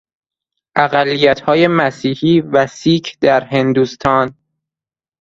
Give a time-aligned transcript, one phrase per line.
[0.75, 4.35] اقلیتهای مسیحی و سیک در هندوستان